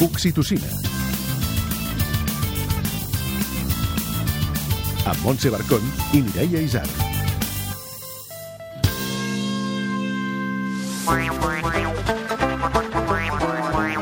[0.00, 0.66] Oxitocina.
[5.04, 5.84] Amb Montse Barcón
[6.16, 7.19] i Mireia Isar.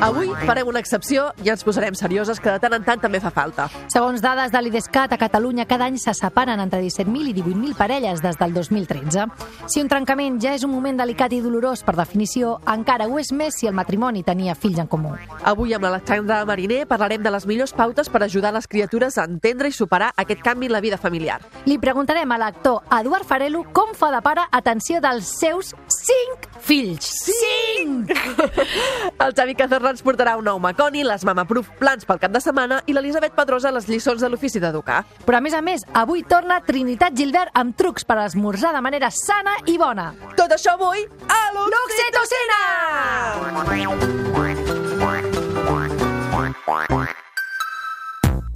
[0.08, 3.28] Avui farem una excepció i ens posarem serioses, que de tant en tant també fa
[3.28, 3.66] falta.
[3.92, 8.22] Segons dades de l'IDESCAT, a Catalunya cada any se separen entre 17.000 i 18.000 parelles
[8.24, 9.26] des del 2013.
[9.68, 13.34] Si un trencament ja és un moment delicat i dolorós per definició, encara ho és
[13.36, 15.12] més si el matrimoni tenia fills en comú.
[15.44, 19.68] Avui amb l'Alexandra Mariner parlarem de les millors pautes per ajudar les criatures a entendre
[19.68, 21.42] i superar aquest canvi en la vida familiar.
[21.68, 27.12] Li preguntarem a l'actor Eduard Farelo com fa de pare atenció dels seus cinc fills.
[27.28, 28.16] Cinc!
[29.24, 32.78] El Xavi Cazorla ens portarà un nou Maconi, les Mamaproof plans pel cap de setmana
[32.86, 35.00] i l'Elisabet Pedrosa les lliçons de l'ofici d'educar.
[35.26, 39.10] Però a més a més, avui torna Trinitat Gilbert amb trucs per esmorzar de manera
[39.10, 40.12] sana i bona.
[40.38, 42.62] Tot això avui a l'Oxitocina!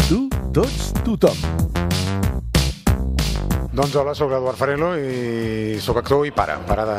[0.06, 1.38] Tu, tots, tothom.
[3.72, 6.96] Doncs hola, sóc Eduard Farelo i sóc actor i pare, pare de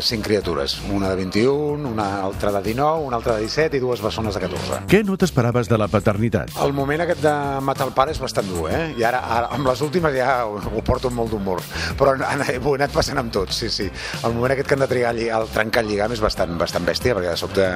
[0.00, 0.78] cinc criatures.
[0.88, 4.40] Una de 21, una altra de 19, una altra de 17 i dues bessones de
[4.40, 4.78] 14.
[4.88, 6.54] Què no t'esperaves de la paternitat?
[6.64, 8.94] El moment aquest de matar el pare és bastant dur, eh?
[8.96, 11.60] I ara, ara amb les últimes ja ho, ho porto amb molt d'humor.
[12.00, 13.90] Però ho he anat passant amb tots, sí, sí.
[14.24, 17.12] El moment aquest que han de trigar el trencar el lligam és bastant, bastant bèstia,
[17.12, 17.68] perquè de sobte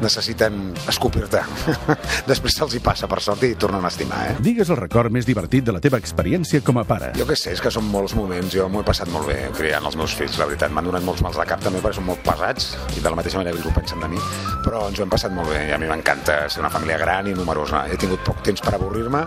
[0.00, 1.44] necessiten escopir-te.
[2.32, 4.40] Després se'ls hi passa, per sort, i tornen a estimar, eh?
[4.40, 7.12] Digues el record més divertit de la teva experiència com a pare.
[7.20, 9.86] Jo què sé, és que són molts moments, jo m'ho he passat molt bé criant
[9.88, 10.70] els meus fills, la veritat.
[10.74, 13.40] M'han donat molts mals de cap també perquè són molt pesats i de la mateixa
[13.40, 14.20] manera que ho pensen de mi,
[14.62, 17.26] però ens ho hem passat molt bé i a mi m'encanta ser una família gran
[17.26, 17.82] i numerosa.
[17.90, 19.24] He tingut poc temps per avorrir-me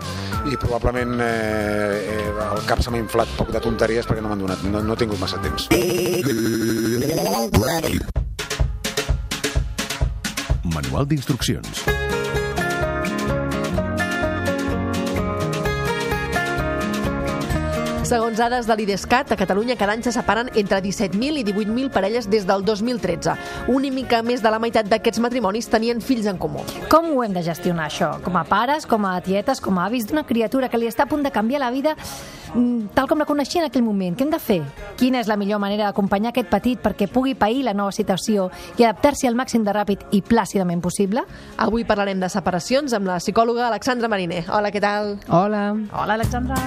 [0.48, 4.46] i probablement eh, eh, el cap se m'ha inflat poc de tonteries perquè no m'han
[4.46, 5.68] donat, no, no he tingut massa temps.
[10.72, 11.91] Manual d'instruccions.
[18.12, 22.26] Segons dades de l'IDESCAT, a Catalunya cada any se separen entre 17.000 i 18.000 parelles
[22.28, 23.32] des del 2013.
[23.72, 26.60] Una mica més de la meitat d'aquests matrimonis tenien fills en comú.
[26.92, 28.10] Com ho hem de gestionar, això?
[28.20, 31.08] Com a pares, com a tietes, com a avis d'una criatura que li està a
[31.08, 31.96] punt de canviar la vida
[32.52, 34.12] mm, tal com la coneixia en aquell moment.
[34.12, 34.60] Què hem de fer?
[35.00, 38.84] Quina és la millor manera d'acompanyar aquest petit perquè pugui pair la nova situació i
[38.84, 41.24] adaptar-s'hi al màxim de ràpid i plàcidament possible?
[41.56, 44.44] Avui parlarem de separacions amb la psicòloga Alexandra Mariner.
[44.52, 45.16] Hola, què tal?
[45.30, 45.70] Hola.
[45.96, 46.60] Hola, Alexandra.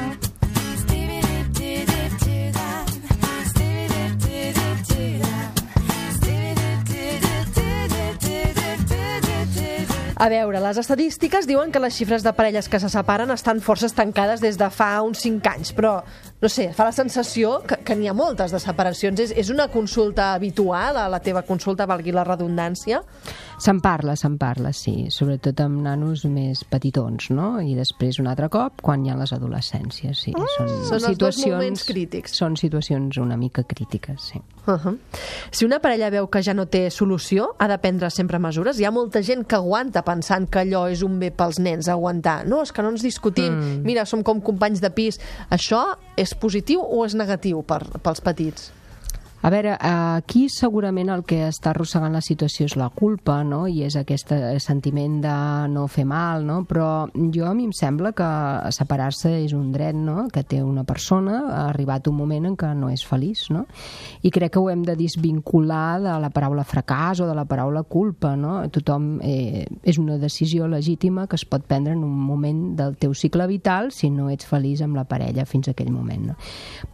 [10.16, 13.90] A veure, les estadístiques diuen que les xifres de parelles que se separen estan força
[13.90, 15.98] estancades des de fa uns 5 anys, però,
[16.40, 19.20] no sé, fa la sensació que, que n'hi ha moltes de separacions.
[19.20, 23.02] És, és una consulta habitual, a la teva consulta, valgui la redundància?
[23.58, 27.56] Se'n parla, se'n parla, sí, sobretot amb nanos més petitons, no?
[27.64, 30.34] I després un altre cop quan hi ha les adolescències, sí.
[30.36, 30.48] Ah,
[30.90, 32.36] són els dos moments crítics.
[32.36, 34.42] Són situacions una mica crítiques, sí.
[34.66, 34.98] Uh -huh.
[35.52, 38.80] Si una parella veu que ja no té solució, ha de prendre sempre mesures.
[38.80, 42.46] Hi ha molta gent que aguanta pensant que allò és un bé pels nens, aguantar.
[42.48, 43.54] No, és que no ens discutim.
[43.54, 43.84] Mm.
[43.84, 45.20] Mira, som com companys de pis.
[45.50, 48.72] Això és positiu o és negatiu per, pels petits?
[49.42, 53.66] A veure, aquí segurament el que està arrossegant la situació és la culpa, no?
[53.70, 54.32] I és aquest
[54.64, 55.36] sentiment de
[55.70, 56.64] no fer mal, no?
[56.66, 58.30] Però jo a mi em sembla que
[58.74, 60.28] separar-se és un dret, no?
[60.34, 63.66] Que té una persona, ha arribat un moment en què no és feliç, no?
[64.26, 67.84] I crec que ho hem de desvincular de la paraula fracàs o de la paraula
[67.84, 68.58] culpa, no?
[68.74, 73.14] Tothom eh, és una decisió legítima que es pot prendre en un moment del teu
[73.14, 76.40] cicle vital si no ets feliç amb la parella fins a aquell moment, no?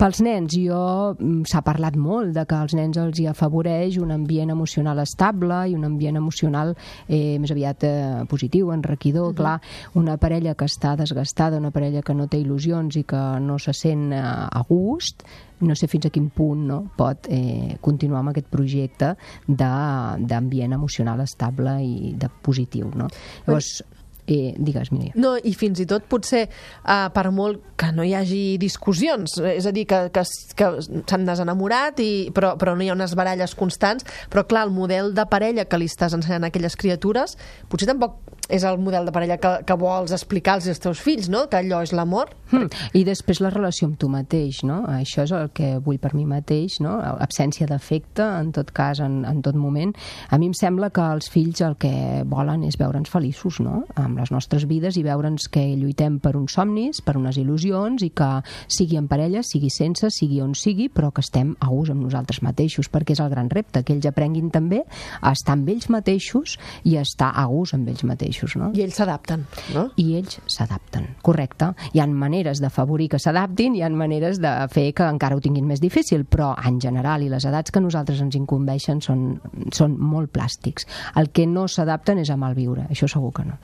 [0.02, 1.16] Pels nens, jo
[1.48, 5.76] s'ha parlat molt de que als nens els hi afavoreix un ambient emocional estable i
[5.76, 6.74] un ambient emocional
[7.08, 7.94] eh, més aviat eh,
[8.30, 9.38] positiu, enriquidor, uh -huh.
[9.38, 9.62] clar,
[9.94, 13.74] una parella que està desgastada, una parella que no té il·lusions i que no se
[13.74, 15.24] sent eh, a gust,
[15.62, 19.16] no sé fins a quin punt no, pot eh, continuar amb aquest projecte
[19.48, 22.92] d'ambient emocional estable i de positiu.
[22.96, 23.08] No?
[23.46, 23.84] Llavors,
[24.32, 25.16] eh, digues, Mireia.
[25.20, 29.68] No, i fins i tot potser eh, per molt que no hi hagi discussions, és
[29.68, 30.26] a dir, que, que,
[30.58, 34.76] que s'han desenamorat, i, però, però no hi ha unes baralles constants, però clar, el
[34.76, 37.38] model de parella que li estàs ensenyant a aquelles criatures
[37.72, 38.20] potser tampoc
[38.52, 41.46] és el model de parella que, que vols explicar als teus fills, no?
[41.50, 42.34] que allò és l'amor.
[42.52, 42.68] Mm.
[43.00, 44.82] I després la relació amb tu mateix, no?
[44.92, 46.98] Això és el que vull per mi mateix, no?
[47.24, 49.94] Absència d'afecte, en tot cas, en, en tot moment.
[50.30, 51.94] A mi em sembla que els fills el que
[52.28, 53.86] volen és veure'ns feliços, no?
[53.96, 58.12] Amb les nostres vides i veure'ns que lluitem per uns somnis, per unes il·lusions i
[58.16, 58.30] que
[58.72, 62.42] sigui en parella, sigui sense, sigui on sigui, però que estem a gust amb nosaltres
[62.46, 64.84] mateixos, perquè és el gran repte, que ells aprenguin també
[65.20, 66.58] a estar amb ells mateixos
[66.88, 68.72] i a estar a gust amb ells mateixos, no?
[68.78, 69.46] I ells s'adapten,
[69.76, 69.88] no?
[70.02, 71.72] I ells s'adapten, correcte.
[71.94, 75.68] Hi ha maneres d'afavorir que s'adaptin, hi ha maneres de fer que encara ho tinguin
[75.68, 79.26] més difícil, però en general i les edats que nosaltres ens incumbeixen són,
[79.74, 80.88] són molt plàstics.
[81.20, 83.60] El que no s'adapten és a malviure, això segur que no.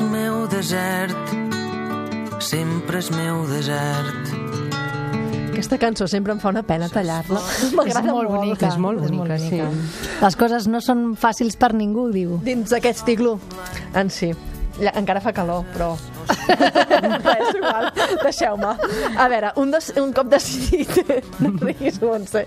[0.00, 1.32] És meu desert,
[2.40, 4.30] sempre és meu desert.
[5.50, 7.42] Aquesta cançó sempre em fa una pena tallar-la.
[7.76, 8.70] M'agrada molt bonica.
[8.70, 9.58] És molt És bonica, sí.
[10.22, 12.38] Les coses no són fàcils per ningú, diu.
[12.46, 13.34] Dins d'aquest iglú.
[13.92, 14.30] En si.
[14.88, 15.90] Encara fa calor, però...
[17.56, 17.90] igual,
[18.22, 18.74] deixeu-me.
[19.16, 21.00] A veure, un, des, un cop decidit...
[21.40, 22.44] No riguis, Montse.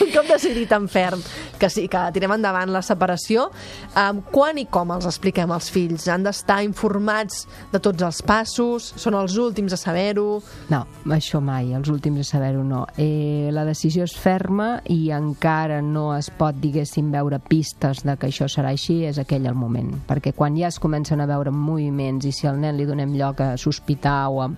[0.00, 1.20] Un cop decidit en ferm
[1.60, 3.50] que sí, que tirem endavant la separació,
[3.92, 6.08] um, quan i com els expliquem als fills?
[6.08, 8.88] Han d'estar informats de tots els passos?
[8.98, 10.40] Són els últims a saber-ho?
[10.72, 10.82] No,
[11.12, 12.86] això mai, els últims a saber-ho no.
[12.96, 18.30] Eh, la decisió és ferma i encara no es pot, diguéssim, veure pistes de que
[18.32, 19.92] això serà així, és aquell el moment.
[20.08, 23.44] Perquè quan ja es comencen a veure moviments i si al nen li donem lloc
[23.44, 24.48] a sospitar o a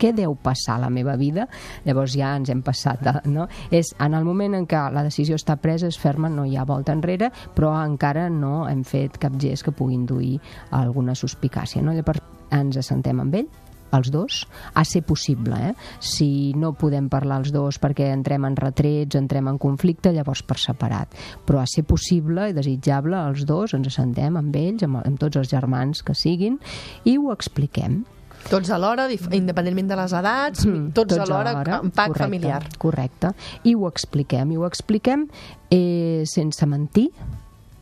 [0.00, 1.46] què deu passar a la meva vida,
[1.84, 3.46] llavors ja ens hem passat, de, no?
[3.74, 6.64] És en el moment en què la decisió està presa, és ferma, no hi ha
[6.68, 10.38] volta enrere, però encara no hem fet cap gest que pugui induir
[10.76, 11.96] alguna suspicàcia, no?
[11.96, 12.24] Llavors
[12.56, 13.50] ens assentem amb ell,
[13.96, 14.44] els dos,
[14.74, 15.56] a ser possible.
[15.70, 15.74] Eh?
[16.00, 20.58] Si no podem parlar els dos perquè entrem en retrets, entrem en conflicte, llavors per
[20.62, 21.16] separat.
[21.46, 25.40] Però a ser possible i desitjable, els dos ens assentem amb ells, amb, amb tots
[25.40, 26.58] els germans que siguin,
[27.04, 28.02] i ho expliquem.
[28.48, 31.52] Tots alhora, independentment de les edats, Mm, tots, alhora,
[31.82, 32.62] en pack correcte, familiar.
[32.78, 33.34] Correcte.
[33.64, 35.28] I ho expliquem, i ho expliquem
[35.70, 37.10] eh, sense mentir,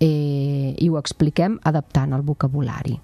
[0.00, 2.98] eh, i ho expliquem adaptant el vocabulari.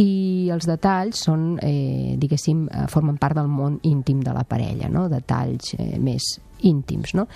[0.00, 4.88] I els detalls són, eh, diguéssim, eh, formen part del món íntim de la parella,
[4.88, 5.08] no?
[5.08, 7.26] detalls eh, més íntims, no?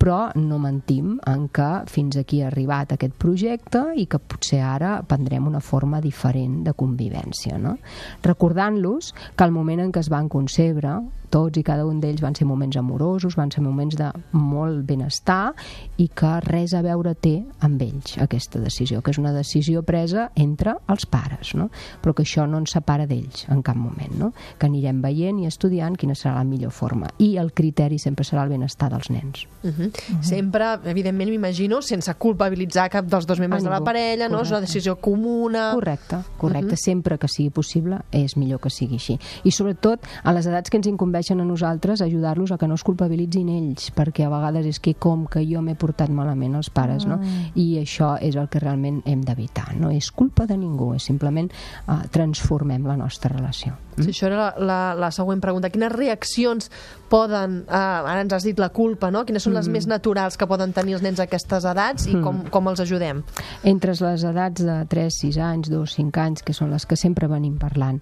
[0.00, 4.94] però no mentim en que fins aquí ha arribat aquest projecte i que potser ara
[5.04, 7.58] prendrem una forma diferent de convivència.
[7.60, 7.76] No?
[8.24, 10.96] Recordant-los que el moment en què es van concebre,
[11.30, 15.54] tots i cada un d'ells van ser moments amorosos, van ser moments de molt benestar
[15.98, 20.30] i que res a veure té amb ells, aquesta decisió, que és una decisió presa
[20.34, 21.70] entre els pares, no?
[22.02, 24.32] però que això no ens separa d'ells en cap moment, no?
[24.58, 27.10] que anirem veient i estudiant quina serà la millor forma.
[27.18, 29.46] I el criteri sempre serà el benestar dels nens.
[29.62, 29.90] Uh -huh.
[30.22, 34.42] Sempre, evidentment, m'imagino, sense culpabilitzar cap dels dos membres de la parella, no?
[34.42, 35.72] És una decisió comuna.
[35.74, 36.76] Correcte, correcte.
[36.76, 39.18] Sempre que sigui possible és millor que sigui així.
[39.44, 40.86] I sobretot, a les edats que ens
[41.20, 44.94] incumbeixen a nosaltres, ajudar-los a que no es culpabilitzin ells, perquè a vegades és que
[44.94, 47.20] com que jo m'he portat malament els pares, no?
[47.54, 49.76] I això és el que realment hem d'evitar.
[49.76, 51.50] No és culpa de ningú, és simplement
[51.86, 53.76] uh, transformem la nostra relació.
[54.00, 55.68] Sí, això era la, la, la següent pregunta.
[55.68, 56.70] Quines reaccions
[57.10, 59.26] poden, eh, ara ens has dit la culpa, no?
[59.26, 62.44] Quines són les més naturals que poden tenir els nens a aquestes edats i com,
[62.48, 63.24] com els ajudem?
[63.64, 67.28] entre les edats de 3, 6 anys, 2, 5 anys, que són les que sempre
[67.28, 68.00] venim parlant,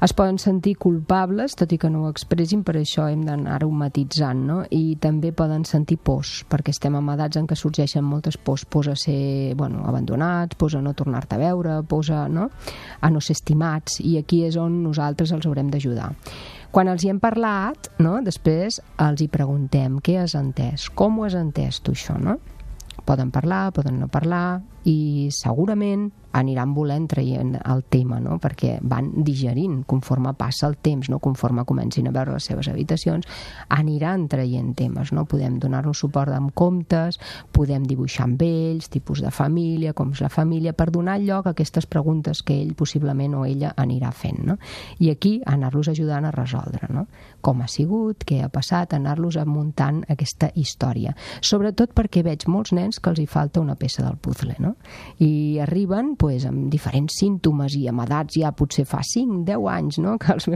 [0.00, 4.44] es poden sentir culpables, tot i que no ho expressin, per això hem d'anar-ho matitzant,
[4.46, 4.58] no?
[4.70, 8.92] I també poden sentir pors, perquè estem en edats en què sorgeixen moltes pors, pors
[8.92, 12.50] a ser bueno, abandonats, pors a no tornar-te a veure, pors a no,
[13.00, 16.12] a no ser estimats, i aquí és on nosaltres els haurem d'ajudar.
[16.70, 21.26] Quan els hi hem parlat, no, després els hi preguntem què has entès, com ho
[21.26, 22.38] has entès tu això, no?
[23.08, 28.36] poden parlar, poden no parlar i segurament aniran volent traient el tema, no?
[28.40, 31.18] perquè van digerint conforme passa el temps, no?
[31.24, 33.26] conforme comencin a veure les seves habitacions,
[33.74, 35.12] aniran traient temes.
[35.16, 35.24] No?
[35.28, 37.18] Podem donar-nos suport amb comptes,
[37.52, 41.54] podem dibuixar amb ells, tipus de família, com és la família, per donar lloc a
[41.56, 44.44] aquestes preguntes que ell possiblement o ella anirà fent.
[44.52, 44.58] No?
[45.00, 47.06] I aquí anar-los ajudant a resoldre no?
[47.40, 51.14] com ha sigut, què ha passat, anar-los muntant aquesta història.
[51.40, 54.76] Sobretot perquè veig molts nens que els hi falta una peça del puzzle, no?
[55.24, 60.00] I arriben pues, amb diferents símptomes i amb edats ja potser fa 5, 10 anys,
[60.04, 60.16] no?
[60.22, 60.48] Que els...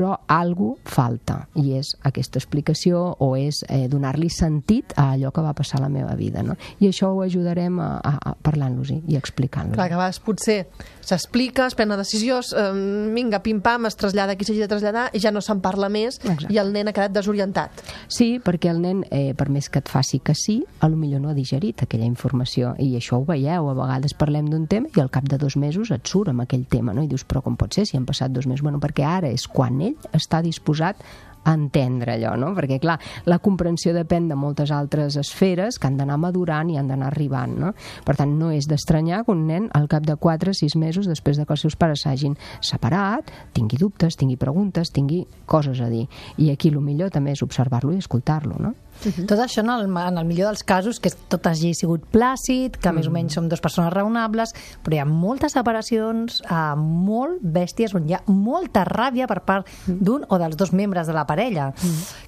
[0.00, 5.44] però algú falta i és aquesta explicació o és eh, donar-li sentit a allò que
[5.44, 6.56] va passar a la meva vida no?
[6.80, 10.58] i això ho ajudarem a, a, a parlant-los-hi i explicant-los Clar, que a vegades potser
[11.04, 12.14] s'explica, es pren es,
[12.56, 16.20] eh, vinga, pim-pam, es trasllada qui s'hagi de traslladar i ja no se'n parla més
[16.22, 16.52] Exacte.
[16.52, 17.82] i el nen ha quedat desorientat.
[18.08, 21.20] Sí, perquè el nen, eh, per més que et faci que sí, a lo millor
[21.20, 25.02] no ha digerit aquella informació i això ho veieu, a vegades parlem d'un tema i
[25.02, 27.04] al cap de dos mesos et surt amb aquell tema no?
[27.04, 28.62] i dius, però com pot ser si han passat dos mesos?
[28.62, 31.02] Bueno, perquè ara és quan ell està disposat
[31.44, 32.50] a entendre allò, no?
[32.56, 36.90] Perquè, clar, la comprensió depèn de moltes altres esferes que han d'anar madurant i han
[36.90, 37.72] d'anar arribant, no?
[38.04, 41.08] Per tant, no és d'estranyar que un nen al cap de 4 o 6 mesos
[41.08, 45.88] després de que els seus pares s'hagin separat, tingui dubtes, tingui preguntes, tingui coses a
[45.88, 46.06] dir.
[46.36, 48.74] I aquí el millor també és observar-lo i escoltar-lo, no?
[49.00, 52.92] Tot això en el, en el millor dels casos, que tot hagi sigut plàcid, que
[52.92, 54.52] més o menys som dues persones raonables,
[54.84, 59.70] però hi ha moltes separacions eh, molt bèsties on hi ha molta ràbia per part
[59.86, 61.70] d'un o dels dos membres de la parella.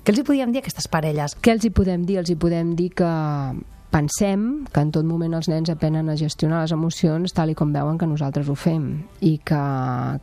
[0.03, 1.37] Què els hi podíem dir a aquestes parelles?
[1.43, 2.21] Què els hi podem dir?
[2.23, 3.13] Els hi podem dir que
[3.93, 7.75] pensem que en tot moment els nens aprenen a gestionar les emocions tal i com
[7.75, 8.87] veuen que nosaltres ho fem
[9.21, 9.61] i que,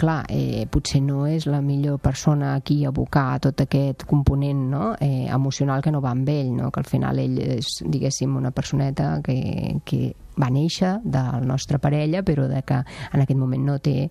[0.01, 4.95] clar, eh, potser no és la millor persona a abocar tot aquest component no?
[4.99, 6.71] eh, emocional que no va amb ell, no?
[6.71, 12.23] que al final ell és, diguéssim, una personeta que, que va néixer del nostre parella
[12.23, 12.81] però de que
[13.13, 14.09] en aquest moment no té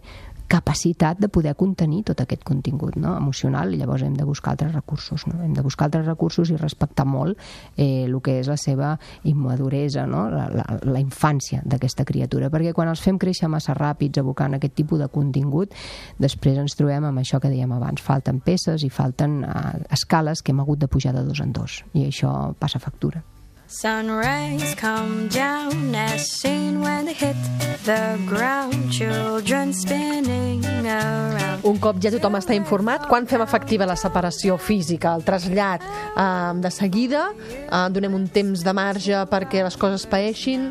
[0.49, 3.15] capacitat de poder contenir tot aquest contingut no?
[3.17, 5.43] emocional i llavors hem de buscar altres recursos no?
[5.45, 7.39] hem de buscar altres recursos i respectar molt
[7.77, 8.95] eh, el que és la seva
[9.29, 10.25] immaduresa no?
[10.33, 14.75] la, la, la infància d'aquesta criatura perquè quan els fem créixer massa ràpids abocant aquest
[14.81, 15.77] tipus de contingut
[16.19, 20.57] després ens trobem amb això que dèiem abans falten peces i falten eh, escales que
[20.57, 23.23] hem hagut de pujar de dos en dos i això passa factura
[23.71, 27.37] Sun rays come down as seen when they hit
[27.85, 28.91] the ground.
[28.91, 31.61] Children spinning around.
[31.69, 36.55] Un cop ja tothom està informat, quan fem efectiva la separació física, el trasllat eh,
[36.65, 37.27] de seguida,
[37.61, 40.71] eh, donem un temps de marge perquè les coses paeixin,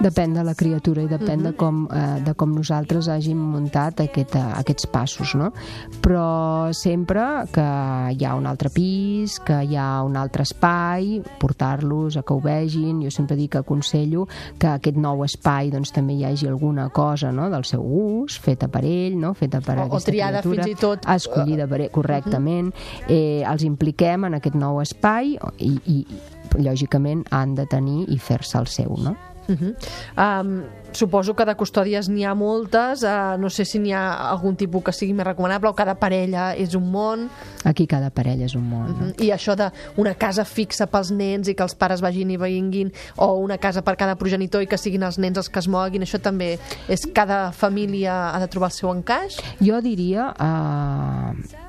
[0.00, 4.34] Depèn de la criatura i depèn de, com, eh, de com nosaltres hàgim muntat aquest,
[4.36, 5.52] eh, aquests passos, no?
[6.04, 7.64] Però sempre que
[8.12, 12.40] hi ha un altre pis, que hi ha un altre espai, portar-los a que ho
[12.40, 13.00] vegin.
[13.02, 14.26] Jo sempre dic que aconsello
[14.58, 17.48] que aquest nou espai doncs, també hi hagi alguna cosa no?
[17.50, 19.32] del seu gust, feta per ell, no?
[19.34, 22.72] feta per O- o aquesta triada criatura, fins i tot, escollida per ell, correctament.
[23.08, 26.06] eh, els impliquem en aquest nou espai i, i
[26.58, 29.16] lògicament han de tenir i fer-se el seu, no?
[29.48, 30.40] Uh -huh.
[30.42, 30.62] um,
[30.92, 34.82] suposo que de custòdies n'hi ha moltes, uh, no sé si n'hi ha algun tipus
[34.82, 37.28] que sigui més recomanable o cada parella és un món,
[37.64, 38.90] Aquí cada parella és un món.
[38.90, 39.06] uh No?
[39.06, 39.22] -huh.
[39.22, 43.34] i això d'una casa fixa pels nens i que els pares vagin i vinguin, o
[43.34, 46.18] una casa per cada progenitor i que siguin els nens els que es moguin, això
[46.18, 49.36] també és cada família ha de trobar el seu encaix?
[49.60, 51.65] Jo diria eh,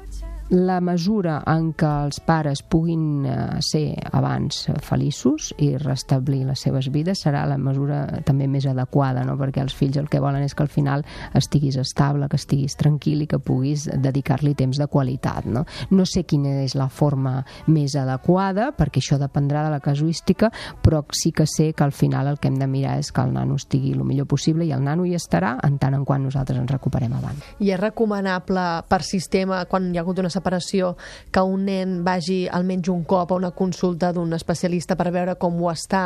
[0.50, 3.36] la mesura en què els pares puguin eh,
[3.66, 9.36] ser abans feliços i restablir les seves vides serà la mesura també més adequada, no?
[9.39, 11.04] perquè els fills el que volen és que al final
[11.36, 15.46] estiguis estable, que estiguis tranquil i que puguis dedicar-li temps de qualitat.
[15.51, 15.66] No?
[15.92, 20.51] no sé quina és la forma més adequada, perquè això dependrà de la casuística,
[20.84, 23.34] però sí que sé que al final el que hem de mirar és que el
[23.36, 26.60] nano estigui el millor possible i el nano hi estarà en tant en quant nosaltres
[26.62, 27.44] ens recuperem abans.
[27.60, 30.94] I és recomanable per sistema, quan hi ha hagut una separació,
[31.34, 35.60] que un nen vagi almenys un cop a una consulta d'un especialista per veure com
[35.63, 36.06] ho està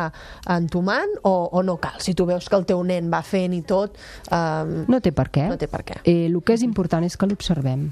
[0.49, 1.99] entomant o, o no cal?
[2.01, 3.97] Si tu veus que el teu nen va fent i tot,
[4.31, 5.47] eh, No té per què.
[5.51, 6.01] no té per què.
[6.03, 7.89] Eh, el que és important és que l'observem.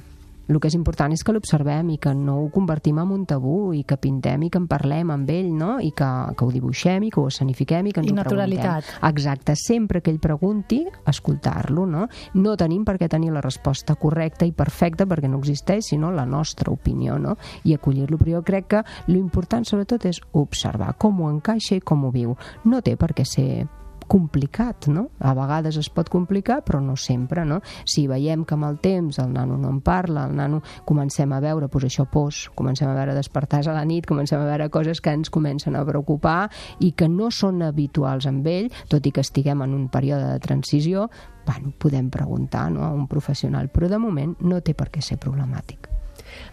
[0.49, 3.71] El que és important és que l'observem i que no ho convertim en un tabú
[3.77, 5.75] i que pintem i que en parlem amb ell, no?
[5.77, 8.89] I que, que ho dibuixem i que ho escenifiquem i que ens I ho preguntem.
[9.11, 12.07] Exacte, sempre que ell pregunti, escoltar-lo, no?
[12.33, 16.25] No tenim per què tenir la resposta correcta i perfecta perquè no existeix, sinó la
[16.25, 17.37] nostra opinió, no?
[17.63, 18.17] I acollir-lo.
[18.17, 22.33] Però jo crec que l'important sobretot és observar com ho encaixa i com ho viu.
[22.65, 23.67] No té per què ser
[24.09, 25.07] complicat, no?
[25.21, 27.59] A vegades es pot complicar, però no sempre, no?
[27.85, 31.41] Si veiem que amb el temps el nano no en parla, el nano comencem a
[31.43, 34.99] veure, doncs això pos, comencem a veure despertars a la nit, comencem a veure coses
[35.01, 36.49] que ens comencen a preocupar
[36.83, 40.41] i que no són habituals amb ell, tot i que estiguem en un període de
[40.43, 41.09] transició,
[41.45, 45.17] bueno, podem preguntar no, a un professional, però de moment no té per què ser
[45.21, 45.89] problemàtic.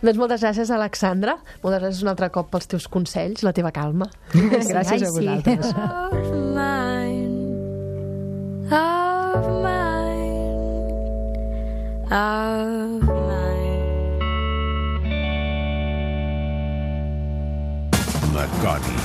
[0.00, 1.36] Doncs moltes gràcies, Alexandra.
[1.62, 4.08] Moltes gràcies un altre cop pels teus consells, la teva calma.
[4.72, 5.14] Gràcies a ai, sí.
[5.20, 5.72] vosaltres.
[5.72, 6.42] Mine,
[8.70, 10.90] of mine,
[12.10, 13.86] of mine.
[18.34, 18.96] La Coni.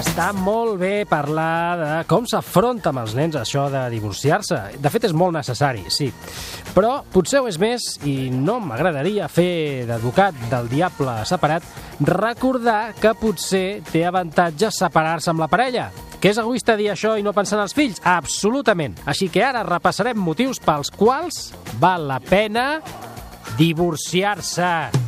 [0.00, 4.58] Està molt bé parlar de com s'afronta amb els nens això de divorciar-se.
[4.78, 6.10] De fet, és molt necessari, sí.
[6.74, 11.66] Però potser ho és més, i no m'agradaria fer d'advocat del diable separat,
[12.06, 15.90] recordar que potser té avantatge separar-se amb la parella.
[16.20, 18.00] Que és egoista dir això i no pensar en els fills?
[18.04, 18.98] Absolutament.
[19.08, 21.46] Així que ara repassarem motius pels quals
[21.80, 22.66] val la pena
[23.56, 24.99] divorciar-se.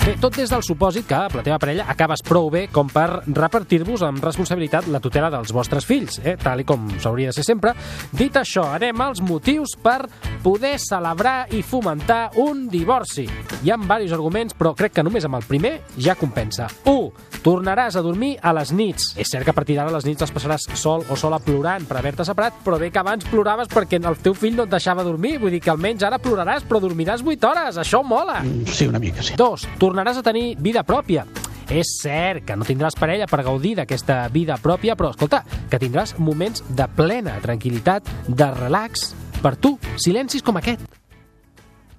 [0.00, 4.00] Bé, tot des del supòsit que la teva parella acabes prou bé com per repartir-vos
[4.06, 6.38] amb responsabilitat la tutela dels vostres fills, eh?
[6.40, 7.74] tal i com s'hauria de ser sempre.
[8.16, 10.06] Dit això, anem als motius per
[10.40, 13.26] poder celebrar i fomentar un divorci.
[13.60, 16.70] Hi ha diversos arguments, però crec que només amb el primer ja compensa.
[16.88, 17.28] 1.
[17.44, 19.12] Tornaràs a dormir a les nits.
[19.20, 21.98] És cert que a partir d'ara les nits les passaràs sol o sola plorant per
[22.00, 25.36] haver-te separat, però bé que abans ploraves perquè el teu fill no et deixava dormir.
[25.44, 27.80] Vull dir que almenys ara ploraràs, però dormiràs 8 hores.
[27.84, 28.40] Això mola.
[28.64, 29.36] Sí, una mica, sí.
[29.36, 29.68] 2.
[29.90, 31.24] Tornaràs a tenir vida pròpia.
[31.66, 36.12] És cert que no tindràs parella per gaudir d'aquesta vida pròpia, però escolta, que tindràs
[36.18, 39.08] moments de plena tranquil·litat, de relax,
[39.42, 40.84] per tu, silencis com aquest.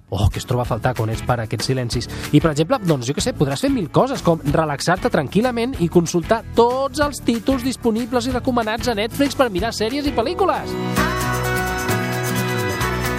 [0.08, 2.08] Oh, que es troba a faltar quan ets pare, aquests silencis.
[2.32, 5.90] I, per exemple, doncs jo què sé, podràs fer mil coses, com relaxar-te tranquil·lament i
[5.92, 11.21] consultar tots els títols disponibles i recomanats a Netflix per mirar sèries i pel·lícules.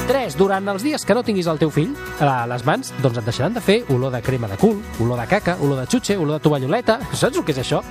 [0.07, 0.37] 3.
[0.39, 1.93] Durant els dies que no tinguis el teu fill
[2.23, 5.27] a les mans, doncs et deixaran de fer olor de crema de cul, olor de
[5.29, 6.99] caca, olor de xutxe, olor de tovalloleta...
[7.13, 7.83] Saps el que és això?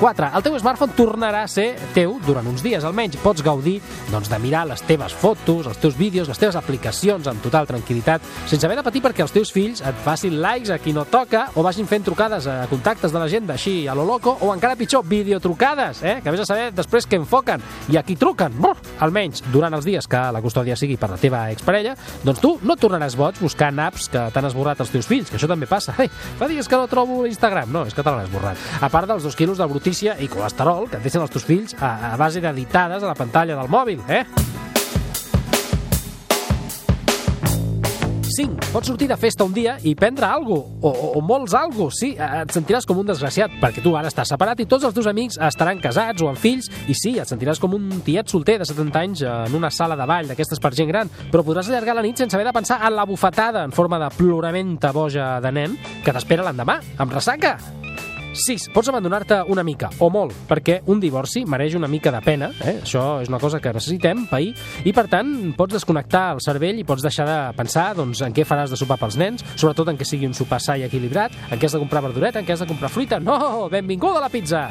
[0.00, 0.28] 4.
[0.36, 3.16] El teu smartphone tornarà a ser teu durant uns dies, almenys.
[3.22, 3.78] Pots gaudir
[4.10, 8.24] doncs, de mirar les teves fotos, els teus vídeos, les teves aplicacions amb total tranquil·litat,
[8.50, 11.46] sense haver de patir perquè els teus fills et facin likes a qui no toca
[11.56, 15.04] o vagin fent trucades a contactes de l'agenda així a lo loco, o encara pitjor,
[15.08, 16.18] videotrucades, eh?
[16.22, 18.52] que vés a saber després què enfoquen i a qui truquen.
[18.60, 18.76] Brr!
[19.06, 22.76] Almenys, durant els dies que la custòdia sigui per la teva exparella, doncs tu no
[22.80, 25.96] tornaràs boig buscant apps que t'han esborrat els teus fills, que això també passa.
[26.02, 26.10] Ei,
[26.40, 27.72] fa dies que no trobo Instagram.
[27.72, 28.60] No, és que te l'han esborrat.
[28.80, 31.76] A part dels dos quilos de brutícia i colesterol que et deixen els teus fills
[31.78, 34.24] a, a base d'editades a la pantalla del mòbil, eh?
[38.36, 38.72] 5.
[38.72, 42.16] Pots sortir de festa un dia i prendre algo, o, o, o molts algo, sí,
[42.18, 45.06] eh, et sentiràs com un desgraciat, perquè tu ara estàs separat i tots els teus
[45.06, 48.66] amics estaran casats o amb fills, i sí, et sentiràs com un tiet solter de
[48.66, 52.04] 70 anys en una sala de ball d'aquestes per gent gran, però podràs allargar la
[52.10, 55.78] nit sense haver de pensar en la bufetada en forma de ploramenta boja de nen
[56.02, 57.60] que t'espera l'endemà, amb ressaca.
[58.36, 58.68] 6.
[58.74, 62.78] Pots abandonar-te una mica, o molt, perquè un divorci mereix una mica de pena, eh?
[62.82, 64.52] això és una cosa que necessitem, pair,
[64.84, 68.46] i per tant pots desconnectar el cervell i pots deixar de pensar doncs, en què
[68.48, 71.58] faràs de sopar pels nens, sobretot en què sigui un sopar sa i equilibrat, en
[71.58, 73.20] què has de comprar verdureta, en què has de comprar fruita.
[73.20, 73.68] No!
[73.72, 74.68] Benvinguda a la pizza!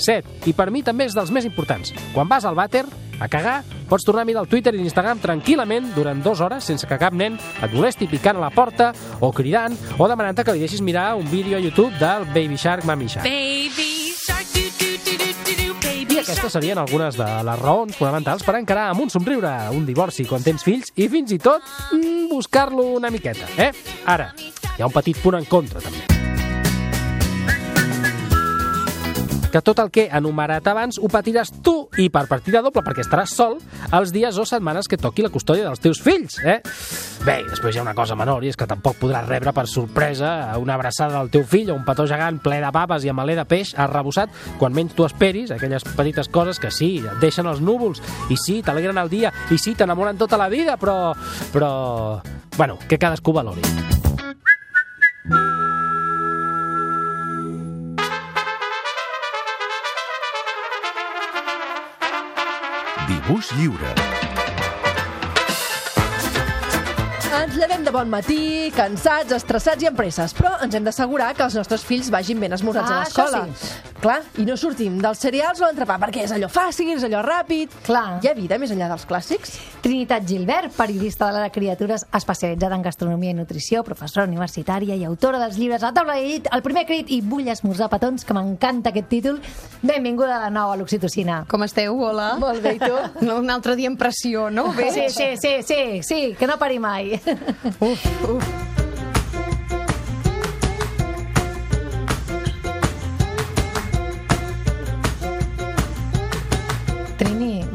[0.00, 0.48] 7.
[0.48, 1.92] I per mi també és dels més importants.
[2.14, 2.86] Quan vas al vàter,
[3.20, 6.86] a cagar, pots tornar a mirar el Twitter i l'Instagram tranquil·lament durant dues hores sense
[6.86, 10.62] que cap nen et molesti picant a la porta o cridant o demanant-te que li
[10.62, 13.26] deixis mirar un vídeo a YouTube del Baby Shark Mami Shark.
[13.26, 17.60] Baby shark, do do do do do do, baby I aquestes serien algunes de les
[17.64, 21.42] raons fonamentals per encarar amb un somriure un divorci quan tens fills i fins i
[21.42, 23.72] tot mm, buscar-lo una miqueta, eh?
[24.06, 24.30] Ara,
[24.76, 26.19] hi ha un petit punt en contra, també.
[29.50, 33.02] Que tot el que he enumerat abans ho patiràs tu i per partida doble perquè
[33.04, 33.58] estaràs sol
[33.96, 36.60] els dies o setmanes que toqui la custòdia dels teus fills, eh?
[37.26, 40.32] Bé, després hi ha una cosa menor i és que tampoc podràs rebre per sorpresa
[40.60, 43.36] una abraçada del teu fill o un petó gegant ple de paves i amb alè
[43.38, 47.60] de peix arrebossat quan menys tu esperis, aquelles petites coses que sí, et deixen els
[47.60, 51.14] núvols i sí, t'alegren el dia i sí, t'enamoren tota la vida, però...
[51.52, 51.72] però...
[52.56, 53.99] Bueno, que cadascú valori.
[63.30, 63.90] Dibuix lliure.
[67.40, 68.38] Ens llevem de bon matí,
[68.74, 72.58] cansats, estressats i amb presses, però ens hem d'assegurar que els nostres fills vagin ben
[72.58, 73.44] esmorzats Ah, a l'escola.
[73.46, 77.20] això Clar, i no sortim dels cereals o l'entrepà, perquè és allò fàcil, és allò
[77.20, 77.74] ràpid.
[77.84, 78.22] Clar.
[78.24, 79.58] Hi ha vida més enllà dels clàssics?
[79.84, 85.04] Trinitat Gilbert, periodista de la de criatures especialitzada en gastronomia i nutrició, professora universitària i
[85.04, 88.32] autora dels llibres A taula de llit, El primer crit i Vull esmorzar petons, que
[88.32, 89.36] m'encanta aquest títol.
[89.84, 91.42] Benvinguda de nou a l'Oxitocina.
[91.50, 92.00] Com esteu?
[92.00, 92.32] Hola.
[92.40, 92.96] Molt bé, i tu?
[93.28, 94.70] No, un altre dia en pressió, no?
[94.72, 94.88] Bé.
[94.96, 97.20] Sí, sí, sí, sí, sí, que no pari mai.
[97.84, 98.79] Uf, uf.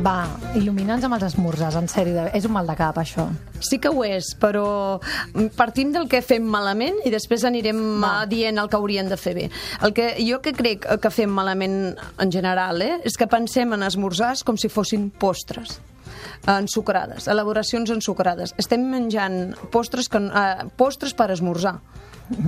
[0.05, 3.25] Va, il·lumina'ns amb els esmorzars, en sèrio, de- és un mal de cap, això.
[3.59, 4.99] Sí que ho és, però
[5.55, 8.25] partim del que fem malament i després anirem Va.
[8.29, 9.49] Dient el que haurien de fer bé.
[9.81, 13.83] El que jo que crec que fem malament en general eh, és que pensem en
[13.83, 15.79] esmorzars com si fossin postres
[16.47, 18.53] ensucrades, elaboracions ensucrades.
[18.61, 21.79] Estem menjant postres, que, eh, postres per esmorzar.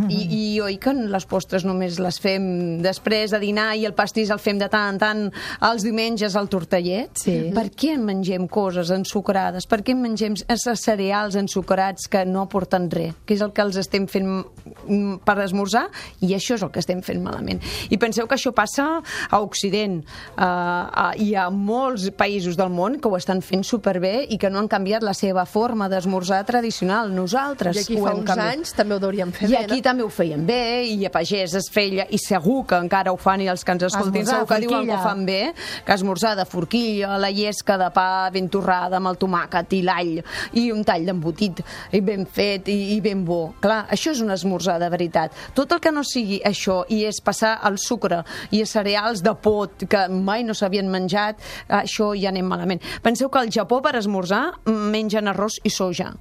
[0.09, 2.45] I, I oi que les postres només les fem
[2.81, 5.23] després de dinar i el pastís el fem de tant en tant
[5.67, 7.13] els diumenges al tortellet?
[7.21, 7.35] Sí.
[7.55, 9.67] Per què en mengem coses ensucrades?
[9.69, 13.15] Per què en mengem cereals ensucrats que no aporten res?
[13.27, 15.87] Que és el que els estem fent mm, per esmorzar
[16.25, 17.61] i això és el que estem fent malament.
[17.93, 18.87] I penseu que això passa
[19.29, 19.99] a Occident.
[20.35, 24.49] Uh, uh, hi ha molts països del món que ho estan fent superbé i que
[24.49, 27.13] no han canviat la seva forma d'esmorzar tradicional.
[27.13, 28.57] Nosaltres I aquí ho fa hem uns canviat.
[28.57, 31.53] anys també ho hauríem fer I bé, aquí també ho feien bé, i a pagès
[31.59, 34.49] es feia, i segur que encara ho fan, i els que ens escoltin Esmorzar segur
[34.49, 35.39] que diuen que ho fan bé,
[35.85, 40.13] que esmorzar de forquilla, la llesca de pa ben torrada amb el tomàquet i l'all,
[40.57, 41.61] i un tall d'embotit
[41.97, 43.41] i ben fet i, i ben bo.
[43.63, 45.35] Clar, això és un esmorzar de veritat.
[45.57, 49.87] Tot el que no sigui això, i és passar al sucre i cereals de pot
[49.89, 52.83] que mai no s'havien menjat, això ja anem malament.
[53.03, 56.13] Penseu que al Japó per esmorzar mengen arròs i soja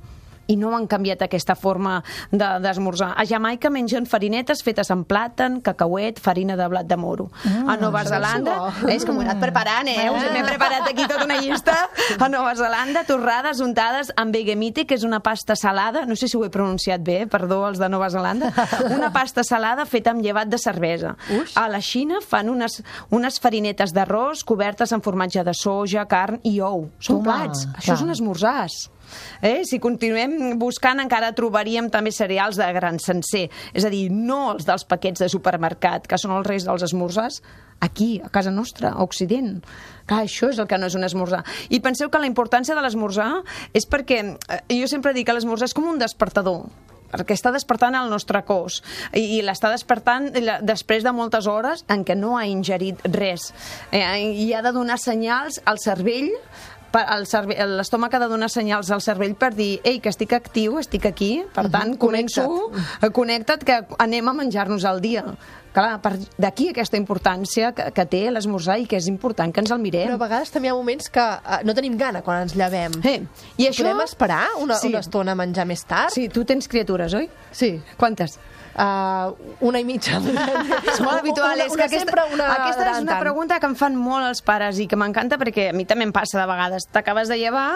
[0.47, 3.13] i no han canviat aquesta forma de- d'esmorzar.
[3.17, 7.31] A Jamaica mengen farinetes fetes amb plàtan, cacauet, farina de blat de moro.
[7.45, 10.09] Mm, a Nova Zelanda, és que m'ho he anat preparant, eh?
[10.11, 11.75] Us m'he preparat aquí tota una llista.
[12.21, 16.37] A Nova Zelanda, torrades untades amb vegemite, que és una pasta salada, no sé si
[16.37, 18.53] ho he pronunciat bé, perdó, els de Nova Zelanda,
[18.91, 21.17] una pasta salada feta amb llevat de cervesa.
[21.57, 26.61] A la Xina fan unes, unes farinetes d'arròs cobertes amb formatge de soja, carn i
[26.61, 26.89] ou.
[27.01, 27.67] Són Toma, plats.
[27.77, 27.99] Això clar.
[27.99, 28.91] són esmorzars.
[29.43, 29.63] Eh?
[29.69, 34.67] Si continuem buscant encara trobaríem també cereals de gran sencer, és a dir, no els
[34.69, 37.43] dels paquets de supermercat, que són els reis dels esmorzars,
[37.81, 39.61] aquí, a casa nostra, a Occident.
[40.07, 41.43] Clar, això és el que no és un esmorzar.
[41.69, 43.31] I penseu que la importància de l'esmorzar
[43.75, 46.67] és perquè, eh, jo sempre dic que l'esmorzar és com un despertador
[47.07, 48.81] perquè està despertant el nostre cos
[49.15, 50.27] i, i l'està despertant
[50.67, 53.53] després de moltes hores en què no ha ingerit res
[53.95, 54.03] eh,
[54.35, 56.33] i ha de donar senyals al cervell
[56.97, 61.45] l'estómac ha de donar senyals al cervell per dir, ei, que estic actiu, estic aquí,
[61.55, 62.47] per tant, començo,
[63.03, 65.25] eh, connecta't, que anem a menjar-nos al dia.
[65.77, 66.01] Clar,
[66.41, 70.07] d'aquí aquesta importància que, que té l'esmorzar i que és important que ens el mirem.
[70.09, 72.97] Però a vegades també hi ha moments que uh, no tenim gana quan ens llevem.
[73.05, 73.19] Eh,
[73.61, 73.85] I això...
[73.85, 74.89] Podem esperar una, Sí.
[74.89, 76.15] una estona a menjar més tard?
[76.17, 77.29] Sí, tu tens criatures, oi?
[77.53, 77.75] Sí.
[78.01, 78.39] Quantes?
[78.77, 79.33] Uh,
[79.65, 80.19] una i mitja.
[80.21, 81.57] És molt habitual.
[81.57, 84.81] Una, una, que aquesta, una aquesta és una pregunta que em fan molt els pares
[84.83, 86.89] i que m'encanta perquè a mi també em passa de vegades.
[86.93, 87.71] T'acabes de llevar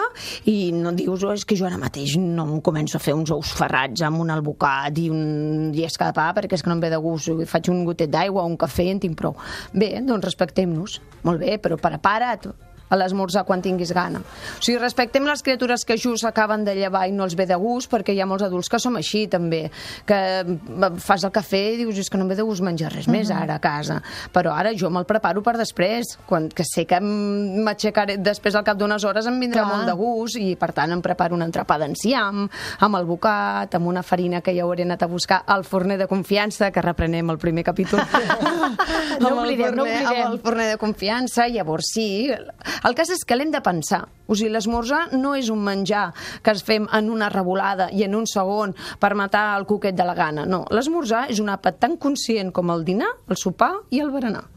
[0.45, 3.33] i no dius, oh, és que jo ara mateix no em començo a fer uns
[3.33, 6.85] ous ferrats amb un albocat i un llesca de pa perquè és que no em
[6.85, 7.33] ve de gust.
[7.33, 9.33] I faig un gotet d'aigua o un cafè i en tinc prou.
[9.73, 11.01] Bé, doncs respectem-nos.
[11.25, 12.51] Molt bé, però prepara't
[12.91, 14.21] a l'esmorzar quan tinguis gana.
[14.21, 17.57] O sigui, respectem les criatures que just acaben de llevar i no els ve de
[17.59, 19.63] gust, perquè hi ha molts adults que som així, també,
[20.07, 22.91] que mm, fas el cafè i dius, és que no em ve de gust menjar
[22.93, 24.01] res més ara a casa.
[24.33, 28.79] Però ara jo me'l preparo per després, quan, que sé que m'aixecaré després al cap
[28.79, 29.71] d'unes hores em vindrà Clar.
[29.71, 32.43] molt de gust i, per tant, em preparo un entrepà d'enciam,
[32.79, 36.09] amb el bocat, amb una farina que ja hauré anat a buscar al forner de
[36.11, 38.03] confiança, que reprenem el primer capítol.
[39.21, 40.07] No oblidem, no oblidem.
[40.07, 42.31] Amb el forner de confiança, llavors sí.
[42.87, 44.01] El cas és que l'hem de pensar.
[44.25, 46.07] O sigui, l'esmorzar no és un menjar
[46.41, 50.07] que es fem en una revolada i en un segon per matar el cuquet de
[50.07, 50.47] la gana.
[50.49, 54.47] No, l'esmorzar és un àpat tan conscient com el dinar, el sopar i el berenar.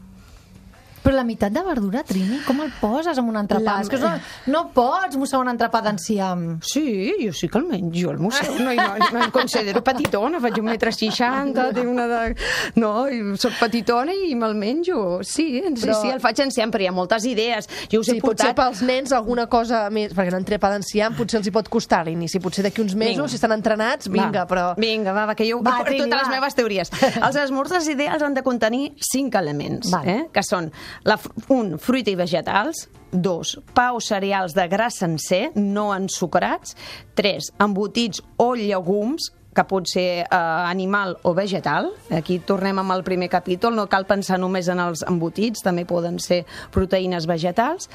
[1.05, 3.75] Però la meitat de verdura, Trini, com el poses en un entrepà?
[3.75, 4.09] La- És que no,
[4.49, 6.57] no pots mossar un entrepà d'enciam.
[6.65, 8.55] Sí, jo sí que el menjo, el museu.
[8.57, 12.35] No, no, no em considero petitona, faig un metre seixanta, tinc una de...
[12.81, 15.19] No, i soc petitona i me'l menjo.
[15.21, 17.69] Sí, sí, Però- sí, el faig enciam, però hi ha moltes idees.
[17.91, 18.55] Jo us he Sí, potser portat...
[18.57, 22.09] pels nens alguna cosa més, perquè un entrepà d'enciam potser els hi pot costar a
[22.09, 23.29] l'inici, potser d'aquí uns mesos, Vinga.
[23.29, 24.47] si estan entrenats, vinga, va.
[24.49, 24.65] però...
[24.79, 26.21] Vinga, va, va que jo Va, Trini, totes va.
[26.23, 26.91] les meves teories.
[27.29, 30.07] Els esmorzars ideals han de contenir cinc elements, Val.
[30.09, 30.19] eh?
[30.33, 30.71] que són
[31.03, 36.75] la, un, fruita i vegetals, dos, pa o cereals de gra sencer, no ensucrats,
[37.15, 41.87] tres, embotits o llegums, que pot ser eh, animal o vegetal.
[42.13, 46.19] Aquí tornem amb el primer capítol, no cal pensar només en els embotits, també poden
[46.19, 46.43] ser
[46.75, 47.87] proteïnes vegetals.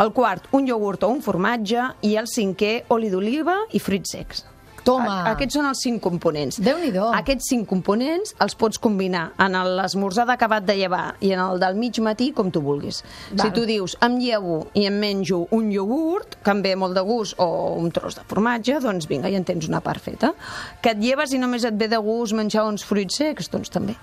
[0.00, 4.46] El quart, un iogurt o un formatge, i el cinquè, oli d'oliva i fruits secs.
[4.84, 5.14] Toma.
[5.24, 6.58] A- Aquests són els cinc components.
[6.60, 7.06] Déu-n'hi-do.
[7.16, 11.74] Aquests cinc components els pots combinar en l'esmorzar d'acabat de llevar i en el del
[11.80, 13.02] mig matí com tu vulguis.
[13.32, 13.46] Val.
[13.46, 17.00] Si tu dius, em llevo i em menjo un iogurt, que em ve molt de
[17.02, 20.34] gust, o un tros de formatge, doncs vinga, ja en tens una part feta.
[20.82, 23.96] Que et lleves i només et ve de gust menjar uns fruits secs, doncs també.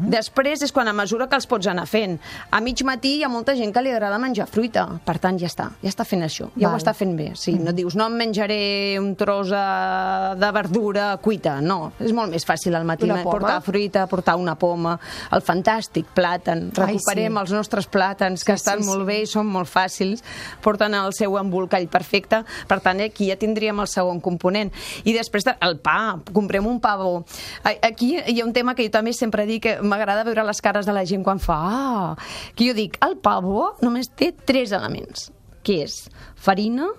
[0.00, 2.18] Després és quan a mesura que els pots anar fent.
[2.50, 5.46] A mig matí hi ha molta gent que li agrada menjar fruita, per tant ja
[5.50, 6.74] està, ja està fent això, ja Val.
[6.76, 7.30] ho està fent bé.
[7.38, 12.30] Sí, no dius, no em menjaré un tros eh, de verdura cuita, no, és molt
[12.32, 14.98] més fàcil al matí portar fruita, portar una poma,
[15.32, 17.40] el fantàstic plàtan, Ai, recuperem sí.
[17.42, 19.06] els nostres plàtans que Sí, estan sí, molt sí.
[19.06, 20.22] bé i són molt fàcils,
[20.62, 24.72] porten el seu embolcall perfecte, per tant aquí ja tindríem el segon component.
[25.04, 27.24] I després de- el pa, comprem un pa bo.
[27.64, 30.92] Aquí hi ha un tema que jo també sempre dic m'agrada veure les cares de
[30.92, 32.14] la gent quan fa ah,
[32.56, 35.30] que jo dic, el pa bo només té tres elements,
[35.64, 36.02] que és
[36.36, 36.90] farina,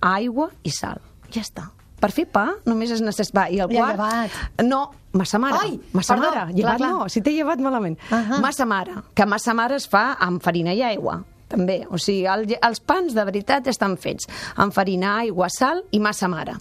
[0.00, 1.02] aigua i sal.
[1.32, 1.70] Ja està.
[2.00, 3.46] Per fer pa només es necessita...
[3.48, 3.96] I el quart...
[3.96, 4.34] llevat.
[4.66, 4.82] No,
[5.16, 5.62] massa mare.
[5.64, 6.42] Ai, massa perdó, mare.
[6.42, 6.90] clar, Llevat clar.
[6.92, 7.96] no, si t'he llevat malament.
[8.12, 8.40] Ahà.
[8.44, 12.42] Massa mare, que massa mare es fa amb farina i aigua també, o sigui, el,
[12.58, 14.26] els pans de veritat estan fets
[14.58, 16.56] amb farina, aigua, sal i massa mare.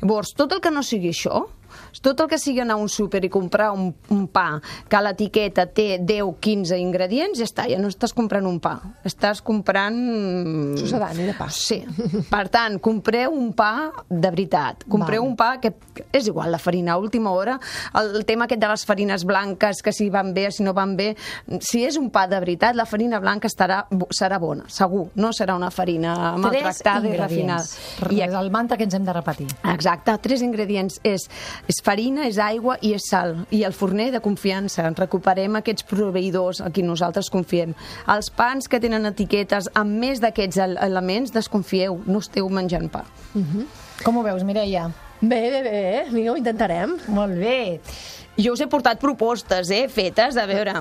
[0.00, 1.40] Llavors, tot el que no sigui això,
[2.04, 5.66] tot el que sigui anar a un súper i comprar un, un pa que l'etiqueta
[5.70, 8.76] té 10-15 ingredients, ja està, ja no estàs comprant un pa,
[9.08, 9.98] estàs comprant...
[10.78, 11.48] Sucedani de pa.
[11.52, 11.80] Sí.
[12.28, 14.84] Per tant, compreu un pa de veritat.
[14.88, 15.30] Compreu Val.
[15.32, 15.74] un pa que
[16.12, 17.58] és igual, la farina a última hora,
[17.98, 20.96] el, el tema aquest de les farines blanques, que si van bé, si no van
[20.98, 21.10] bé,
[21.60, 23.82] si és un pa de veritat, la farina blanca estarà,
[24.14, 27.66] serà bona, segur, no serà una farina maltractada i refinada.
[28.14, 29.48] I el mantra que ens hem de repetir.
[29.72, 31.26] Exacte, tres ingredients és,
[31.68, 33.34] és farina, és aigua i és sal.
[33.54, 34.84] I el forner de confiança.
[34.98, 37.72] Recuperem aquests proveïdors a qui nosaltres confiem.
[38.12, 43.06] Els pans que tenen etiquetes amb més d'aquests el- elements, desconfieu, no esteu menjant pa.
[44.04, 44.90] Com ho veus, Mireia?
[45.20, 45.80] Bé, bé, bé,
[46.12, 46.92] vinga, ho intentarem.
[47.08, 47.80] Molt bé.
[48.38, 50.76] Jo us he portat propostes, eh, fetes, a veure.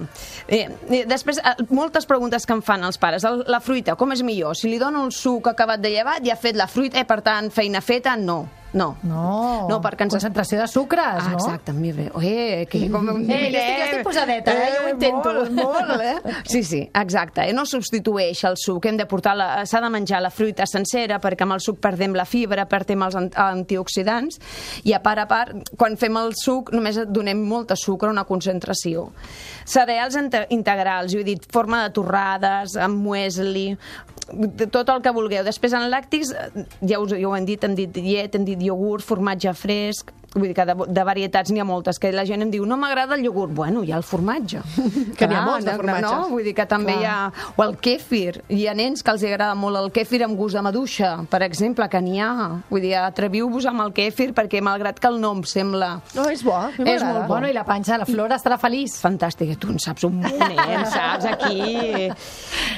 [0.48, 3.24] Eh, eh, després, eh, moltes preguntes que em fan els pares.
[3.26, 4.56] El, la fruita, com és millor?
[4.56, 7.22] Si li dono el suc acabat de llevat, ja ha fet la fruita, eh, per
[7.26, 8.46] tant, feina feta, no.
[8.78, 8.98] No.
[9.08, 10.12] No, No, perquè ens...
[10.14, 11.38] concentració de sucres, Ah, no?
[11.40, 13.08] exacte, mira, eh, que com...
[13.10, 15.32] Eh, jo estic- jo estic posadeta, eh, jo ho intento.
[15.34, 16.34] Molt, molt, eh?
[16.52, 17.54] Sí, sí, exacte, eh?
[17.56, 21.48] no substitueix el suc, hem de portar la, s'ha de menjar la fruita sencera perquè
[21.48, 24.38] amb el suc perdem la fibra, perdem els an- antioxidants
[24.84, 29.08] i a part a part, quan fem el suc només donem molta sucre, una concentració.
[29.66, 33.78] Cereals inte- integrals, jo he dit, forma de torrades, amb muesli,
[34.32, 35.44] de- tot el que vulgueu.
[35.48, 36.34] Després en làctics,
[36.82, 40.50] ja us ja ho hem dit, hem dit llet, hem dit iogurt, formatge fresc, vull
[40.50, 43.16] dir que de, de varietats n'hi ha moltes, que la gent em diu, no m'agrada
[43.16, 43.54] el iogurt.
[43.58, 44.62] Bueno, hi ha el formatge.
[45.18, 46.04] Que n'hi ha molts de formatges.
[46.08, 47.02] No, vull dir que també Clar.
[47.02, 47.52] hi ha...
[47.58, 48.42] O el kèfir.
[48.54, 51.88] Hi ha nens que els agrada molt el kèfir amb gust de maduixa, per exemple,
[51.90, 52.32] que n'hi ha.
[52.70, 55.94] Vull dir, atreviu-vos amb el kèfir perquè malgrat que el nom sembla...
[56.18, 57.28] No, és bo, És molt bo.
[57.32, 58.98] Bueno, i la panxa, la flora estarà feliç.
[59.02, 60.68] Fantàstic, tu en saps un munt, eh?
[60.78, 62.10] En saps aquí.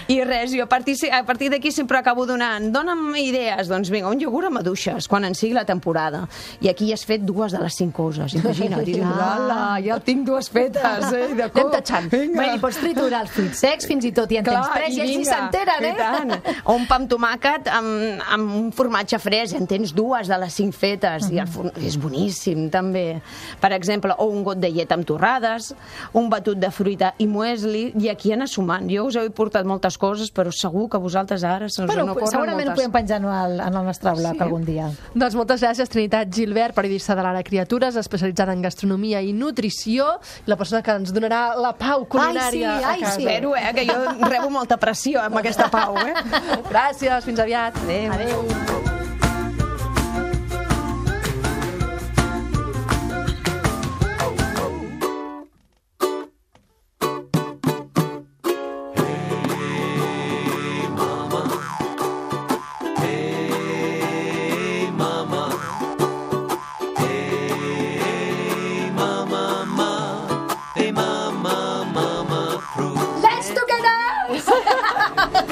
[0.10, 4.10] I res, jo a partir, a partir d'aquí sempre acabo donant, dona'm idees, doncs vinga,
[4.12, 6.26] un iogurt amb maduixes, quan en sigui la temporada.
[6.62, 8.82] I aquí has fet dues de les cinc coses, imagina't.
[8.88, 11.28] I dius, ala, ja tinc dues fetes, eh?
[11.38, 12.10] De Anem tatxant.
[12.12, 12.41] Vinga.
[12.41, 15.02] Bé, i pots triturar els fruits secs fins i tot, i en tens tres, i
[15.02, 15.95] ells vinga, s'enteren, i eh?
[15.97, 16.34] tant.
[16.65, 20.54] O un pa amb tomàquet amb, amb un formatge fresc, en tens dues de les
[20.60, 21.71] cinc fetes, i el forn...
[21.80, 23.21] és boníssim, també.
[23.62, 25.71] Per exemple, o un got de llet amb torrades,
[26.13, 28.89] un batut de fruita i muesli, i aquí anar sumant.
[28.91, 32.32] Jo us he portat moltes coses, però segur que vosaltres ara se us Bueno, n'ocorren
[32.34, 32.84] segurament ho moltes.
[32.84, 34.41] podem penjar en el, en el nostre blog Sí.
[34.43, 34.89] algun dia.
[35.13, 40.15] Doncs moltes gràcies, Trinitat Gilbert, periodista de l'Ara Criatures, especialitzada en gastronomia i nutrició,
[40.50, 43.15] la persona que ens donarà la pau culinària Ai, sí, a ai, casa.
[43.18, 43.26] sí.
[43.28, 46.13] Espero, eh, que jo rebo molta pressió amb aquesta pau, eh?
[46.72, 47.78] Gràcies, fins aviat.
[47.86, 48.15] Adéu.
[48.18, 48.99] Adéu.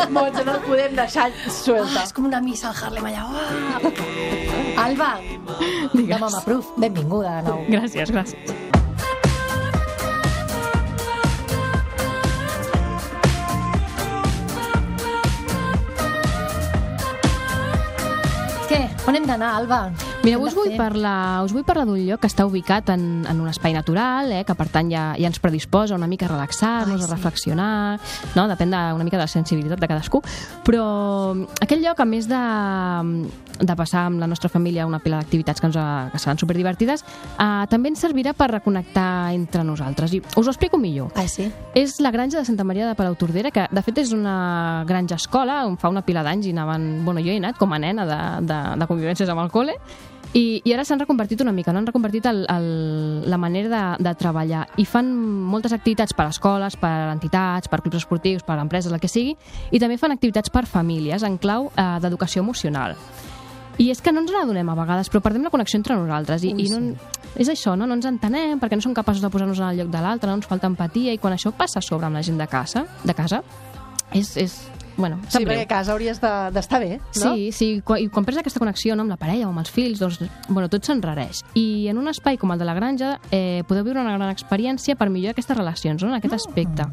[0.09, 2.03] Montse, no el podem deixar suelta.
[2.03, 3.25] És com una missa al Harlem allà.
[3.27, 3.87] Oh!
[4.83, 5.09] Alba,
[5.93, 7.63] de Mama Proof, benvinguda de nou.
[7.67, 8.55] Gràcies, gràcies.
[18.67, 18.83] Què?
[19.07, 19.81] On hem d'anar, Alba?
[20.23, 23.47] Mira, us vull parlar, us vull parlar d'un lloc que està ubicat en, en un
[23.47, 27.05] espai natural, eh, que per tant ja, ja ens predisposa una mica a relaxar-nos, Ai,
[27.05, 27.13] a sí.
[27.13, 27.99] reflexionar,
[28.35, 28.47] no?
[28.51, 30.21] depèn de, una mica de la sensibilitat de cadascú,
[30.67, 30.87] però
[31.63, 32.41] aquell lloc, a més de,
[33.61, 37.05] de passar amb la nostra família una pila d'activitats que, ens, eh, que seran superdivertides,
[37.37, 40.17] eh, també ens servirà per reconnectar entre nosaltres.
[40.17, 41.13] I us ho explico millor.
[41.15, 41.47] Ah, sí?
[41.77, 45.63] És la granja de Santa Maria de Palautordera, que de fet és una granja escola,
[45.69, 46.89] on fa una pila d'anys i anaven...
[47.05, 49.77] Bueno, jo he anat com a nena de, de, de convivències amb el col·le,
[50.37, 51.81] I, i ara s'han reconvertit una mica, no?
[51.81, 52.67] han reconvertit el, el,
[53.29, 55.09] la manera de, de treballar i fan
[55.49, 59.01] moltes activitats per a escoles, per a entitats, per clubs esportius, per a empreses, el
[59.01, 59.33] que sigui,
[59.71, 62.93] i també fan activitats per famílies en clau eh, d'educació emocional.
[63.77, 66.45] I és que no ens n'adonem a vegades, però perdem la connexió entre nosaltres.
[66.45, 66.79] I, Ui, i no,
[67.37, 67.85] és això, no?
[67.85, 70.39] no ens entenem perquè no som capaços de posar-nos en el lloc de l'altre, no
[70.39, 73.13] ens falta empatia, i quan això passa a sobre amb la gent de casa, de
[73.17, 73.43] casa
[74.13, 74.57] és, és,
[74.97, 75.53] bueno, Sí, greu.
[75.53, 77.33] perquè a casa hauries de- d'estar bé, no?
[77.35, 79.69] Sí, sí, quan, i quan perds aquesta connexió no, amb la parella o amb els
[79.71, 81.43] fills, doncs, bueno, tot s'enrareix.
[81.53, 84.95] I en un espai com el de la granja eh, podeu viure una gran experiència
[84.97, 86.09] per millorar aquestes relacions, no?
[86.09, 86.83] en aquest aspecte.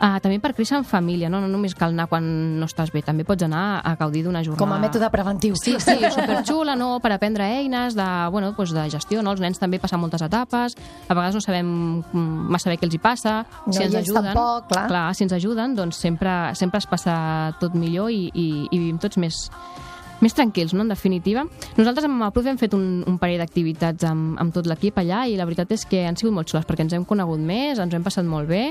[0.00, 1.42] Uh, també per créixer en família, no?
[1.44, 2.24] no només cal anar quan
[2.56, 4.62] no estàs bé, també pots anar a gaudir d'una jornada...
[4.62, 5.58] Com a mètode preventiu.
[5.60, 6.94] Sí, sí, superxula, no?
[7.04, 9.34] Per aprendre eines de, bueno, doncs de gestió, no?
[9.36, 11.68] Els nens també passen moltes etapes, a vegades no sabem
[12.48, 14.86] massa bé què els hi passa, No si ens ajuden, tampoc, clar.
[14.88, 17.18] clar, si ens ajuden, doncs sempre, sempre es passa
[17.60, 19.42] tot millor i, i, i vivim tots més,
[20.24, 20.86] més tranquils, no?
[20.86, 21.44] en definitiva.
[21.76, 25.26] Nosaltres amb el Prof hem fet un, un parell d'activitats amb, amb tot l'equip allà
[25.28, 27.92] i la veritat és que han sigut molt xules perquè ens hem conegut més, ens
[27.92, 28.70] hem passat molt bé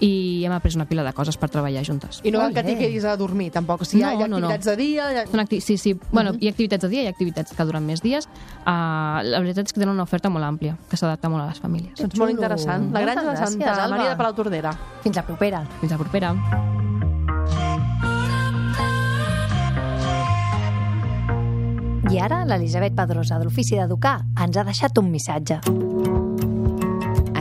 [0.00, 2.20] i hem après una pila de coses per treballar juntes.
[2.22, 3.80] I no cal que t'hi quedis a dormir, tampoc.
[3.82, 4.46] O sigui, No, hi ha no, no.
[4.50, 5.06] activitats de dia...
[5.12, 5.26] Hi ha...
[5.30, 5.94] Són acti sí, sí.
[6.12, 8.28] Bueno, hi ha activitats de dia, hi ha activitats que duren més dies.
[8.66, 11.60] Uh, la veritat és que tenen una oferta molt àmplia, que s'adapta molt a les
[11.62, 11.96] famílies.
[12.00, 12.90] Doncs molt interessant.
[12.92, 13.96] La granja de Santa gràcies, Alba.
[13.96, 14.76] Maria de Palautordera.
[15.02, 15.64] Fins la propera.
[15.80, 16.34] Fins la propera.
[22.10, 25.58] I ara l'Elisabet Pedrosa, de l'Ofici d'Educar, ens ha deixat un missatge.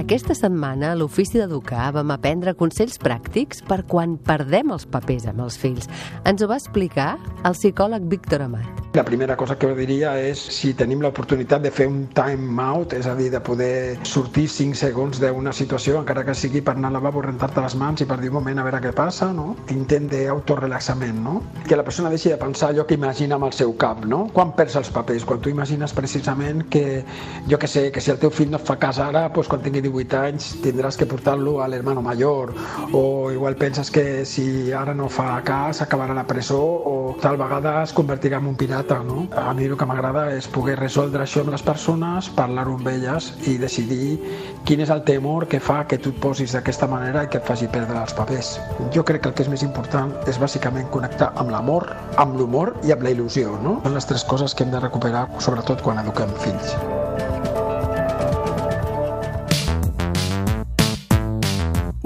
[0.05, 5.41] Aquesta setmana a l'Ofici d'Educar vam aprendre consells pràctics per quan perdem els papers amb
[5.47, 5.89] els fills.
[6.29, 8.83] Ens ho va explicar el psicòleg Víctor Amat.
[8.95, 13.09] La primera cosa que diria és si tenim l'oportunitat de fer un time out, és
[13.09, 16.99] a dir, de poder sortir 5 segons d'una situació, encara que sigui per anar al
[16.99, 19.57] lavabo, rentar-te les mans i per dir un moment a veure què passa, no?
[19.73, 21.41] Intent d'autorelaxament, no?
[21.65, 24.29] Que la persona deixi de pensar allò que imagina amb el seu cap, no?
[24.37, 25.25] Quan perds els papers?
[25.25, 27.03] Quan tu imagines precisament que,
[27.49, 29.65] jo que sé, que si el teu fill no et fa cas ara, doncs quan
[29.65, 32.53] tingui 18 anys tindràs que portar-lo a l'hermano mayor,
[32.91, 37.37] o igual penses que si ara no fa cas acabarà a la presó o tal
[37.37, 39.27] vegada es convertirà en un pirata, no?
[39.35, 43.31] A mi el que m'agrada és poder resoldre això amb les persones, parlar-ho amb elles
[43.47, 44.19] i decidir
[44.65, 47.47] quin és el temor que fa que tu et posis d'aquesta manera i que et
[47.47, 48.55] faci perdre els papers.
[48.93, 52.75] Jo crec que el que és més important és bàsicament connectar amb l'amor, amb l'humor
[52.83, 53.79] i amb la il·lusió, no?
[53.85, 56.75] Són les tres coses que hem de recuperar, sobretot quan eduquem fills.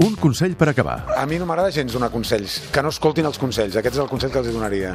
[0.00, 0.94] Un consell per acabar.
[1.12, 4.08] A mi no m'agrada gens donar consells, que no escoltin els consells, aquest és el
[4.08, 4.94] consell que els donaria.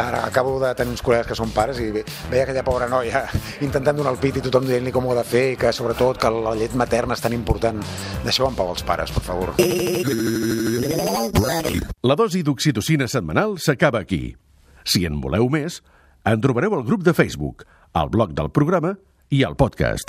[0.00, 3.26] Ara acabo de tenir uns col·legues que són pares i ve- veia aquella pobra noia
[3.60, 6.16] intentant donar el pit i tothom dient-li com ho ha de fer i que sobretot
[6.22, 7.82] que la llet materna és tan important.
[8.24, 9.52] Deixeu en pau els pares, per favor.
[12.00, 14.36] La dosi d'oxitocina setmanal s'acaba aquí.
[14.88, 15.82] Si en voleu més,
[16.24, 18.96] en trobareu al grup de Facebook, al blog del programa
[19.28, 20.08] i al podcast.